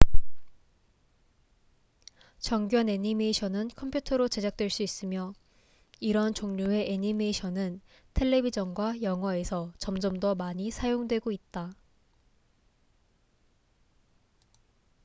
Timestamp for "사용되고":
10.71-11.31